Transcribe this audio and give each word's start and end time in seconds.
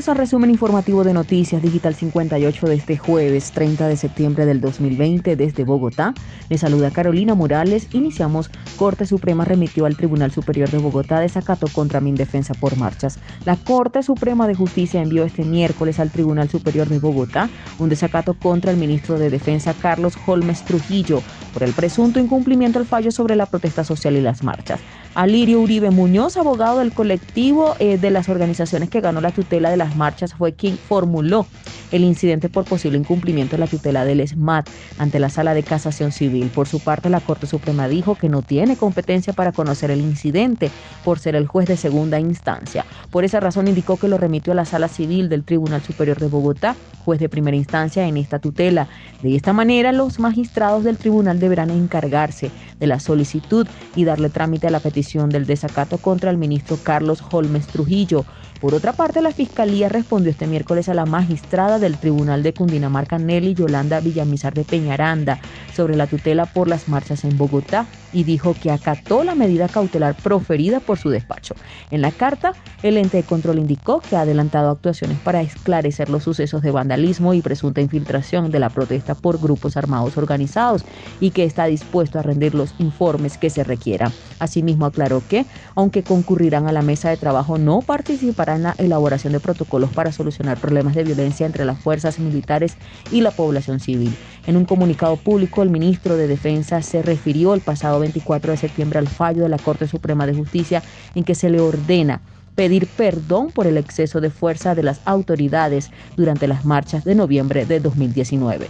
Bienvenidos 0.00 0.18
al 0.18 0.24
resumen 0.24 0.50
informativo 0.50 1.04
de 1.04 1.12
Noticias 1.12 1.60
Digital 1.60 1.94
58 1.94 2.66
de 2.68 2.74
este 2.74 2.96
jueves 2.96 3.52
30 3.52 3.86
de 3.86 3.98
septiembre 3.98 4.46
del 4.46 4.62
2020 4.62 5.36
desde 5.36 5.64
Bogotá. 5.64 6.14
Les 6.48 6.62
saluda 6.62 6.90
Carolina 6.90 7.34
Morales. 7.34 7.86
Iniciamos. 7.92 8.50
Corte 8.78 9.04
Suprema 9.04 9.44
remitió 9.44 9.84
al 9.84 9.98
Tribunal 9.98 10.30
Superior 10.30 10.70
de 10.70 10.78
Bogotá 10.78 11.20
desacato 11.20 11.66
contra 11.70 12.00
Mindefensa 12.00 12.54
por 12.54 12.78
marchas. 12.78 13.18
La 13.44 13.56
Corte 13.56 14.02
Suprema 14.02 14.48
de 14.48 14.54
Justicia 14.54 15.02
envió 15.02 15.22
este 15.22 15.44
miércoles 15.44 16.00
al 16.00 16.10
Tribunal 16.10 16.48
Superior 16.48 16.88
de 16.88 16.98
Bogotá 16.98 17.50
un 17.78 17.90
desacato 17.90 18.32
contra 18.32 18.70
el 18.70 18.78
ministro 18.78 19.18
de 19.18 19.28
Defensa 19.28 19.74
Carlos 19.74 20.14
Holmes 20.26 20.64
Trujillo 20.64 21.22
por 21.52 21.62
el 21.62 21.74
presunto 21.74 22.18
incumplimiento 22.18 22.78
al 22.78 22.86
fallo 22.86 23.10
sobre 23.10 23.36
la 23.36 23.44
protesta 23.44 23.84
social 23.84 24.16
y 24.16 24.22
las 24.22 24.42
marchas. 24.42 24.80
Alirio 25.14 25.60
Uribe 25.60 25.90
Muñoz, 25.90 26.36
abogado 26.36 26.78
del 26.78 26.92
colectivo 26.92 27.74
eh, 27.78 27.98
de 27.98 28.10
las 28.10 28.28
organizaciones 28.28 28.90
que 28.90 29.00
ganó 29.00 29.20
la 29.20 29.32
tutela 29.32 29.70
de 29.70 29.76
las 29.76 29.96
marchas, 29.96 30.34
fue 30.34 30.54
quien 30.54 30.78
formuló 30.78 31.46
el 31.92 32.04
incidente 32.04 32.48
por 32.48 32.64
posible 32.64 32.98
incumplimiento 32.98 33.56
de 33.56 33.60
la 33.60 33.66
tutela 33.66 34.04
del 34.04 34.26
SMAT 34.26 34.68
ante 34.98 35.18
la 35.18 35.28
Sala 35.28 35.54
de 35.54 35.62
Casación 35.62 36.12
Civil. 36.12 36.48
Por 36.48 36.68
su 36.68 36.80
parte, 36.80 37.10
la 37.10 37.20
Corte 37.20 37.46
Suprema 37.46 37.88
dijo 37.88 38.14
que 38.14 38.28
no 38.28 38.42
tiene 38.42 38.76
competencia 38.76 39.32
para 39.32 39.52
conocer 39.52 39.90
el 39.90 40.00
incidente 40.00 40.70
por 41.04 41.18
ser 41.18 41.36
el 41.36 41.46
juez 41.46 41.66
de 41.66 41.76
segunda 41.76 42.20
instancia. 42.20 42.84
Por 43.10 43.24
esa 43.24 43.40
razón 43.40 43.68
indicó 43.68 43.96
que 43.96 44.08
lo 44.08 44.18
remitió 44.18 44.52
a 44.52 44.56
la 44.56 44.64
Sala 44.64 44.88
Civil 44.88 45.28
del 45.28 45.44
Tribunal 45.44 45.82
Superior 45.82 46.18
de 46.18 46.28
Bogotá, 46.28 46.76
juez 47.04 47.18
de 47.18 47.28
primera 47.28 47.56
instancia 47.56 48.06
en 48.06 48.16
esta 48.16 48.38
tutela. 48.38 48.88
De 49.22 49.34
esta 49.34 49.52
manera, 49.52 49.92
los 49.92 50.18
magistrados 50.18 50.84
del 50.84 50.96
tribunal 50.96 51.40
deberán 51.40 51.70
encargarse 51.70 52.50
de 52.78 52.86
la 52.86 53.00
solicitud 53.00 53.66
y 53.96 54.04
darle 54.04 54.30
trámite 54.30 54.66
a 54.66 54.70
la 54.70 54.80
petición 54.80 55.30
del 55.30 55.46
desacato 55.46 55.98
contra 55.98 56.30
el 56.30 56.36
ministro 56.36 56.78
Carlos 56.82 57.22
Holmes 57.30 57.66
Trujillo. 57.66 58.24
Por 58.60 58.74
otra 58.74 58.92
parte, 58.92 59.22
la 59.22 59.32
Fiscalía 59.32 59.88
respondió 59.88 60.30
este 60.30 60.46
miércoles 60.46 60.90
a 60.90 60.94
la 60.94 61.06
magistrada 61.06 61.78
del 61.78 61.98
Tribunal 61.98 62.42
de 62.42 62.52
Cundinamarca, 62.52 63.18
Nelly 63.18 63.54
Yolanda 63.54 64.00
Villamizar 64.00 64.52
de 64.52 64.64
Peñaranda, 64.64 65.40
sobre 65.74 65.96
la 65.96 66.06
tutela 66.06 66.44
por 66.44 66.68
las 66.68 66.86
marchas 66.86 67.24
en 67.24 67.38
Bogotá 67.38 67.86
y 68.12 68.24
dijo 68.24 68.54
que 68.60 68.70
acató 68.70 69.24
la 69.24 69.34
medida 69.34 69.68
cautelar 69.68 70.14
proferida 70.14 70.80
por 70.80 70.98
su 70.98 71.10
despacho. 71.10 71.54
En 71.90 72.00
la 72.00 72.12
carta, 72.12 72.52
el 72.82 72.96
ente 72.96 73.18
de 73.18 73.22
control 73.22 73.58
indicó 73.58 74.00
que 74.00 74.16
ha 74.16 74.22
adelantado 74.22 74.70
actuaciones 74.70 75.18
para 75.18 75.42
esclarecer 75.42 76.10
los 76.10 76.24
sucesos 76.24 76.62
de 76.62 76.70
vandalismo 76.70 77.34
y 77.34 77.42
presunta 77.42 77.80
infiltración 77.80 78.50
de 78.50 78.58
la 78.58 78.70
protesta 78.70 79.14
por 79.14 79.40
grupos 79.40 79.76
armados 79.76 80.16
organizados 80.16 80.84
y 81.20 81.30
que 81.30 81.44
está 81.44 81.66
dispuesto 81.66 82.18
a 82.18 82.22
rendir 82.22 82.54
los 82.54 82.74
informes 82.78 83.38
que 83.38 83.50
se 83.50 83.64
requieran. 83.64 84.12
Asimismo, 84.38 84.86
aclaró 84.86 85.22
que, 85.28 85.46
aunque 85.74 86.02
concurrirán 86.02 86.66
a 86.66 86.72
la 86.72 86.82
mesa 86.82 87.10
de 87.10 87.16
trabajo, 87.16 87.58
no 87.58 87.80
participarán 87.80 88.56
en 88.58 88.62
la 88.62 88.74
elaboración 88.78 89.32
de 89.32 89.40
protocolos 89.40 89.90
para 89.90 90.12
solucionar 90.12 90.58
problemas 90.58 90.94
de 90.94 91.04
violencia 91.04 91.46
entre 91.46 91.64
las 91.64 91.78
fuerzas 91.78 92.18
militares 92.18 92.76
y 93.10 93.20
la 93.20 93.30
población 93.30 93.80
civil. 93.80 94.14
En 94.46 94.56
un 94.56 94.64
comunicado 94.64 95.16
público, 95.16 95.62
el 95.62 95.70
ministro 95.70 96.16
de 96.16 96.26
Defensa 96.26 96.82
se 96.82 97.02
refirió 97.02 97.54
el 97.54 97.60
pasado 97.60 98.00
24 98.00 98.52
de 98.52 98.56
septiembre 98.56 98.98
al 98.98 99.08
fallo 99.08 99.42
de 99.42 99.48
la 99.48 99.58
Corte 99.58 99.86
Suprema 99.86 100.26
de 100.26 100.34
Justicia 100.34 100.82
en 101.14 101.24
que 101.24 101.34
se 101.34 101.50
le 101.50 101.60
ordena 101.60 102.20
pedir 102.54 102.86
perdón 102.88 103.48
por 103.48 103.66
el 103.66 103.76
exceso 103.76 104.20
de 104.20 104.30
fuerza 104.30 104.74
de 104.74 104.82
las 104.82 105.00
autoridades 105.04 105.90
durante 106.16 106.48
las 106.48 106.64
marchas 106.64 107.04
de 107.04 107.14
noviembre 107.14 107.64
de 107.66 107.80
2019. 107.80 108.68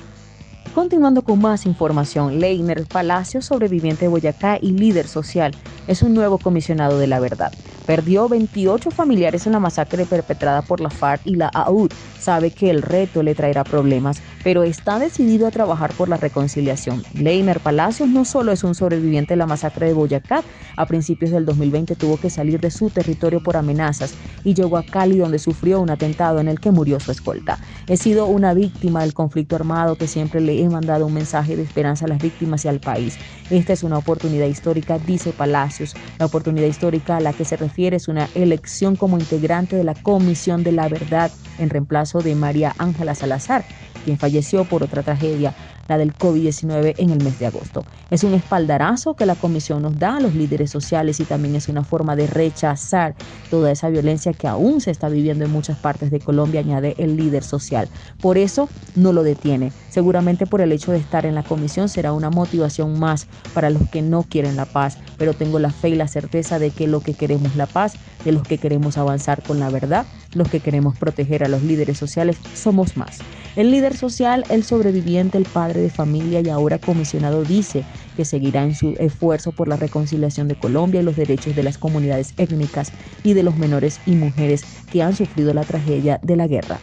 Continuando 0.75 1.23
con 1.23 1.41
más 1.41 1.67
información, 1.67 2.39
Leiner 2.39 2.85
Palacio, 2.87 3.43
sobreviviente 3.43 4.05
de 4.05 4.09
Boyacá 4.09 4.59
y 4.61 4.73
líder 4.73 5.09
social, 5.09 5.53
es 5.89 6.03
un 6.03 6.15
nuevo 6.15 6.39
comisionado 6.39 6.99
de 6.99 7.09
la 7.09 7.19
verdad. 7.19 7.53
Perdió 7.87 8.29
28 8.29 8.91
familiares 8.91 9.47
en 9.47 9.53
la 9.53 9.59
masacre 9.59 10.05
perpetrada 10.05 10.63
por 10.63 10.81
la 10.81 10.91
FARC 10.91 11.23
y 11.25 11.35
la 11.35 11.49
AUD. 11.49 11.91
Sabe 12.19 12.51
que 12.51 12.71
el 12.71 12.83
reto 12.83 13.23
le 13.23 13.35
traerá 13.35 13.65
problemas, 13.65 14.21
pero 14.45 14.63
está 14.63 14.99
decidido 14.99 15.47
a 15.47 15.51
trabajar 15.51 15.93
por 15.95 16.09
la 16.09 16.19
reconciliación. 16.19 17.03
Leiner 17.15 17.61
Palacios 17.61 18.09
no 18.09 18.25
solo 18.25 18.53
es 18.53 18.63
un 18.63 18.75
sobreviviente 18.75 19.33
de 19.33 19.39
la 19.39 19.47
masacre 19.47 19.87
de 19.87 19.95
Boyacá, 19.95 20.43
a 20.77 20.87
principios 20.87 21.31
del 21.31 21.47
2020 21.47 21.97
tuvo 21.97 22.19
que 22.19 22.31
salir 22.31 22.61
de 22.61 22.71
su 22.71 22.91
territorio 22.91 23.43
por 23.43 23.57
amenazas 23.57 24.15
y 24.45 24.55
llegó 24.55 24.77
a 24.77 24.85
Cali 24.85 25.19
donde 25.19 25.39
sufrió 25.39 25.81
un 25.81 25.91
atentado 25.91 26.41
en 26.41 26.49
el 26.49 26.61
que 26.61 26.71
murió 26.71 27.01
su 27.01 27.11
escolta. 27.11 27.59
He 27.87 27.97
sido 27.97 28.27
una 28.27 28.55
víctima 28.55 29.01
del 29.01 29.15
conflicto 29.15 29.57
armado 29.57 29.97
que 29.97 30.07
siempre 30.07 30.41
le 30.41 30.61
he 30.61 30.69
mandado 30.69 31.07
un 31.07 31.15
mensaje 31.15 31.57
de 31.57 31.63
esperanza 31.63 32.05
a 32.05 32.09
las 32.09 32.23
víctimas 32.23 32.65
y 32.65 32.69
al 32.69 32.81
país. 32.81 33.19
Esta 33.51 33.73
es 33.73 33.83
una 33.83 33.99
oportunidad 33.99 34.47
histórica, 34.47 34.99
dice 34.99 35.33
Palacios. 35.33 35.95
La 36.19 36.27
oportunidad 36.27 36.67
histórica 36.67 37.17
a 37.17 37.21
la 37.21 37.33
que 37.33 37.45
se 37.45 37.57
refiere 37.57 37.80
es 37.89 38.09
una 38.09 38.29
elección 38.35 38.97
como 38.97 39.19
integrante 39.19 39.77
de 39.77 39.85
la 39.85 39.95
Comisión 39.95 40.63
de 40.63 40.73
la 40.73 40.89
Verdad 40.89 41.31
en 41.59 41.71
reemplazo 41.71 42.21
de 42.21 42.35
María 42.35 42.75
Ángela 42.79 43.15
Salazar, 43.15 43.65
quien 44.05 44.19
falleció 44.19 44.65
por 44.65 44.83
otra 44.83 45.03
tragedia 45.03 45.55
la 45.91 45.99
del 45.99 46.17
COVID-19 46.17 46.95
en 46.99 47.11
el 47.11 47.21
mes 47.25 47.41
de 47.41 47.47
agosto. 47.47 47.85
Es 48.13 48.23
un 48.23 48.33
espaldarazo 48.33 49.15
que 49.15 49.27
la 49.27 49.35
comisión 49.35 49.83
nos 49.83 49.99
da 49.99 50.19
a 50.19 50.21
los 50.21 50.37
líderes 50.37 50.71
sociales 50.71 51.19
y 51.19 51.25
también 51.25 51.57
es 51.57 51.69
una 51.69 51.83
forma 51.83 52.15
de 52.15 52.29
rechazar 52.29 53.17
toda 53.51 53.73
esa 53.73 53.89
violencia 53.89 54.33
que 54.33 54.47
aún 54.47 54.81
se 54.81 54.93
está 54.93 55.09
viviendo 55.09 55.45
en 55.45 55.51
muchas 55.51 55.79
partes 55.79 56.13
de 56.13 56.21
Colombia, 56.21 56.61
añade 56.61 56.95
el 56.99 57.17
líder 57.17 57.43
social. 57.43 57.89
Por 58.21 58.39
eso 58.39 58.69
no 58.95 59.13
lo 59.13 59.25
detiene. 59.25 59.73
Seguramente 59.89 60.47
por 60.47 60.61
el 60.61 60.71
hecho 60.71 60.93
de 60.93 60.99
estar 60.99 61.27
en 61.27 61.35
la 61.35 61.43
comisión 61.43 61.89
será 61.89 62.13
una 62.13 62.31
motivación 62.31 63.01
más 63.01 63.27
para 63.53 63.69
los 63.69 63.91
que 63.91 64.01
no 64.01 64.23
quieren 64.23 64.55
la 64.55 64.67
paz, 64.67 64.97
pero 65.19 65.35
tengo 65.35 65.59
la 65.59 65.71
fe 65.71 65.89
y 65.89 65.97
la 65.97 66.07
certeza 66.07 66.61
de 66.61 66.71
que 66.71 66.87
lo 66.87 67.01
que 67.01 67.15
queremos 67.15 67.57
la 67.57 67.67
paz, 67.67 67.95
de 68.25 68.31
los 68.31 68.45
que 68.45 68.59
queremos 68.59 68.97
avanzar 68.97 69.43
con 69.43 69.59
la 69.59 69.71
verdad, 69.71 70.07
los 70.35 70.49
que 70.49 70.61
queremos 70.61 70.97
proteger 70.97 71.43
a 71.43 71.49
los 71.49 71.65
líderes 71.65 71.99
sociales, 71.99 72.37
somos 72.55 72.97
más. 72.97 73.19
El 73.57 73.73
líder 73.73 73.97
social, 73.97 74.45
el 74.49 74.63
sobreviviente, 74.63 75.37
el 75.37 75.45
padre 75.45 75.80
de 75.81 75.91
familia 75.91 76.41
y 76.41 76.49
ahora 76.49 76.79
comisionado 76.79 77.45
dice 77.45 77.85
que 78.17 78.25
seguirá 78.25 78.63
en 78.65 78.75
su 78.75 78.95
esfuerzo 78.99 79.53
por 79.53 79.69
la 79.69 79.77
reconciliación 79.77 80.49
de 80.49 80.57
Colombia 80.57 81.01
y 81.01 81.05
los 81.05 81.17
derechos 81.17 81.57
de 81.57 81.63
las 81.63 81.79
comunidades 81.79 82.35
étnicas 82.37 82.93
y 83.23 83.35
de 83.35 83.43
los 83.43 83.57
menores 83.57 84.01
y 84.07 84.13
mujeres 84.13 84.65
que 84.91 85.03
han 85.03 85.15
sufrido 85.15 85.55
la 85.55 85.65
tragedia 85.65 86.21
de 86.23 86.37
la 86.37 86.47
guerra. 86.47 86.79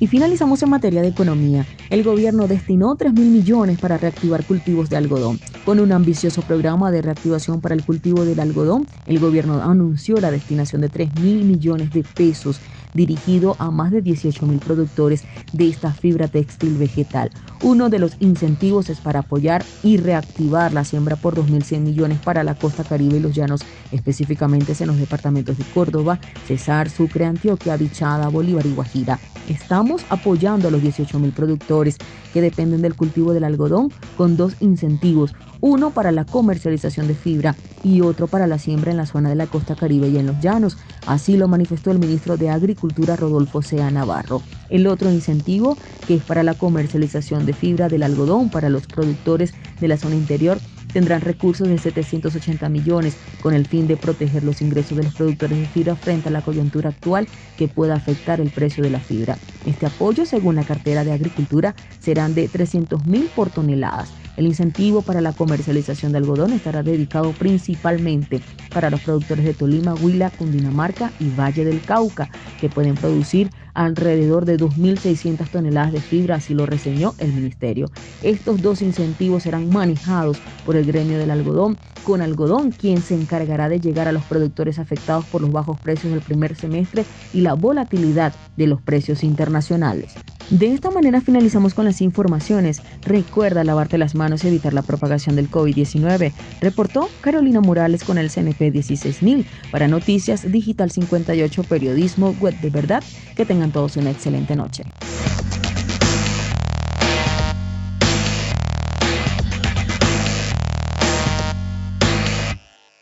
Y 0.00 0.06
finalizamos 0.06 0.62
en 0.62 0.70
materia 0.70 1.02
de 1.02 1.08
economía. 1.08 1.66
El 1.88 2.02
gobierno 2.02 2.48
destinó 2.48 2.96
3 2.96 3.12
mil 3.12 3.30
millones 3.30 3.78
para 3.78 3.96
reactivar 3.96 4.44
cultivos 4.44 4.90
de 4.90 4.96
algodón. 4.96 5.38
Con 5.64 5.80
un 5.80 5.92
ambicioso 5.92 6.42
programa 6.42 6.90
de 6.90 7.00
reactivación 7.00 7.60
para 7.60 7.74
el 7.74 7.84
cultivo 7.84 8.24
del 8.24 8.40
algodón, 8.40 8.86
el 9.06 9.18
gobierno 9.18 9.62
anunció 9.62 10.16
la 10.16 10.30
destinación 10.30 10.82
de 10.82 10.88
3 10.88 11.14
mil 11.20 11.44
millones 11.44 11.90
de 11.92 12.02
pesos 12.02 12.60
dirigido 12.94 13.56
a 13.58 13.70
más 13.70 13.90
de 13.90 14.00
18 14.00 14.46
mil 14.46 14.60
productores 14.60 15.24
de 15.52 15.68
esta 15.68 15.92
fibra 15.92 16.28
textil 16.28 16.78
vegetal. 16.78 17.30
Uno 17.62 17.90
de 17.90 17.98
los 17.98 18.16
incentivos 18.20 18.88
es 18.88 19.00
para 19.00 19.20
apoyar 19.20 19.64
y 19.82 19.96
reactivar 19.96 20.72
la 20.72 20.84
siembra 20.84 21.16
por 21.16 21.34
2.100 21.34 21.80
millones 21.80 22.18
para 22.18 22.44
la 22.44 22.54
costa 22.54 22.84
caribe 22.84 23.16
y 23.16 23.20
los 23.20 23.34
llanos, 23.34 23.62
específicamente 23.92 24.74
en 24.78 24.86
los 24.86 24.98
departamentos 24.98 25.58
de 25.58 25.64
Córdoba, 25.64 26.18
Cesar, 26.46 26.88
Sucre, 26.88 27.26
Antioquia, 27.26 27.76
Bichada, 27.76 28.28
Bolívar 28.28 28.66
y 28.66 28.74
Guajira. 28.74 29.18
Estamos 29.48 30.02
apoyando 30.08 30.68
a 30.68 30.70
los 30.70 30.80
18 30.80 31.18
mil 31.18 31.32
productores 31.32 31.98
que 32.32 32.40
dependen 32.40 32.80
del 32.80 32.94
cultivo 32.94 33.34
del 33.34 33.44
algodón 33.44 33.92
con 34.16 34.36
dos 34.36 34.54
incentivos, 34.60 35.34
uno 35.60 35.90
para 35.90 36.12
la 36.12 36.24
comercialización 36.24 37.08
de 37.08 37.14
fibra 37.14 37.54
y 37.82 38.00
otro 38.00 38.26
para 38.26 38.46
la 38.46 38.58
siembra 38.58 38.90
en 38.90 38.96
la 38.96 39.06
zona 39.06 39.28
de 39.28 39.34
la 39.34 39.46
costa 39.46 39.76
caribe 39.76 40.08
y 40.08 40.16
en 40.16 40.26
los 40.26 40.40
llanos. 40.40 40.78
Así 41.06 41.36
lo 41.36 41.46
manifestó 41.46 41.90
el 41.90 41.98
ministro 41.98 42.36
de 42.36 42.48
Agricultura 42.48 42.83
Rodolfo 43.16 43.62
Sea 43.62 43.90
Navarro. 43.90 44.42
El 44.68 44.86
otro 44.86 45.10
incentivo, 45.10 45.76
que 46.06 46.16
es 46.16 46.22
para 46.22 46.42
la 46.42 46.54
comercialización 46.54 47.46
de 47.46 47.52
fibra 47.52 47.88
del 47.88 48.02
algodón 48.02 48.50
para 48.50 48.68
los 48.68 48.86
productores 48.86 49.54
de 49.80 49.88
la 49.88 49.96
zona 49.96 50.16
interior, 50.16 50.58
tendrán 50.92 51.20
recursos 51.20 51.68
de 51.68 51.76
780 51.76 52.68
millones 52.68 53.16
con 53.42 53.52
el 53.52 53.66
fin 53.66 53.86
de 53.86 53.96
proteger 53.96 54.44
los 54.44 54.62
ingresos 54.62 54.96
de 54.96 55.04
los 55.04 55.14
productores 55.14 55.58
de 55.58 55.66
fibra 55.66 55.96
frente 55.96 56.28
a 56.28 56.32
la 56.32 56.42
coyuntura 56.42 56.90
actual 56.90 57.26
que 57.56 57.68
pueda 57.68 57.94
afectar 57.94 58.40
el 58.40 58.50
precio 58.50 58.84
de 58.84 58.90
la 58.90 59.00
fibra. 59.00 59.36
Este 59.66 59.86
apoyo, 59.86 60.24
según 60.24 60.54
la 60.54 60.64
cartera 60.64 61.04
de 61.04 61.12
Agricultura, 61.12 61.74
serán 61.98 62.34
de 62.34 62.48
300 62.48 63.06
mil 63.06 63.28
por 63.34 63.50
toneladas. 63.50 64.10
El 64.36 64.46
incentivo 64.46 65.02
para 65.02 65.20
la 65.20 65.32
comercialización 65.32 66.12
de 66.12 66.18
algodón 66.18 66.52
estará 66.52 66.82
dedicado 66.82 67.32
principalmente 67.32 68.40
para 68.72 68.90
los 68.90 69.00
productores 69.00 69.44
de 69.44 69.54
Tolima, 69.54 69.94
Huila, 69.94 70.30
Cundinamarca 70.30 71.12
y 71.20 71.30
Valle 71.30 71.64
del 71.64 71.80
Cauca, 71.82 72.28
que 72.60 72.68
pueden 72.68 72.96
producir 72.96 73.50
alrededor 73.74 74.44
de 74.44 74.58
2.600 74.58 75.48
toneladas 75.48 75.92
de 75.92 76.00
fibra, 76.00 76.36
así 76.36 76.54
lo 76.54 76.66
reseñó 76.66 77.14
el 77.18 77.32
ministerio. 77.32 77.90
Estos 78.22 78.60
dos 78.60 78.82
incentivos 78.82 79.44
serán 79.44 79.68
manejados 79.68 80.38
por 80.66 80.76
el 80.76 80.84
gremio 80.84 81.18
del 81.18 81.30
algodón, 81.30 81.76
con 82.02 82.20
algodón 82.20 82.72
quien 82.72 83.00
se 83.02 83.14
encargará 83.14 83.68
de 83.68 83.80
llegar 83.80 84.08
a 84.08 84.12
los 84.12 84.24
productores 84.24 84.78
afectados 84.78 85.24
por 85.26 85.42
los 85.42 85.52
bajos 85.52 85.78
precios 85.80 86.12
del 86.12 86.22
primer 86.22 86.56
semestre 86.56 87.04
y 87.32 87.40
la 87.40 87.54
volatilidad 87.54 88.34
de 88.56 88.66
los 88.66 88.82
precios 88.82 89.24
internacionales. 89.24 90.14
De 90.50 90.72
esta 90.72 90.90
manera 90.90 91.20
finalizamos 91.20 91.72
con 91.74 91.86
las 91.86 92.00
informaciones. 92.00 92.82
Recuerda 93.02 93.64
lavarte 93.64 93.96
las 93.96 94.14
manos 94.14 94.44
y 94.44 94.48
evitar 94.48 94.74
la 94.74 94.82
propagación 94.82 95.36
del 95.36 95.50
COVID-19. 95.50 96.32
Reportó 96.60 97.08
Carolina 97.22 97.60
Morales 97.60 98.04
con 98.04 98.18
el 98.18 98.30
CNP 98.30 98.70
16000 98.70 99.46
para 99.70 99.88
Noticias 99.88 100.50
Digital 100.50 100.90
58 100.90 101.64
Periodismo 101.64 102.34
Web 102.40 102.60
de 102.60 102.70
Verdad. 102.70 103.02
Que 103.36 103.46
tengan 103.46 103.72
todos 103.72 103.96
una 103.96 104.10
excelente 104.10 104.54
noche. 104.54 104.84